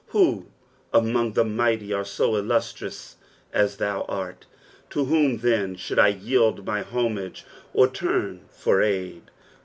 Who 0.07 0.47
among 0.91 1.33
the 1.33 1.43
mighty 1.43 1.93
are 1.93 2.03
so 2.03 2.35
illustrious 2.35 3.17
as 3.53 3.77
thou 3.77 4.01
art? 4.09 4.47
To 4.89 5.05
whom, 5.05 5.37
then, 5.41 5.75
should 5.75 5.99
I 5.99 6.07
yield 6.07 6.65
my 6.65 6.81
homage 6.81 7.45
or 7.71 7.87
turn 7.87 8.45
for 8.49 8.81
aid 8.81 9.29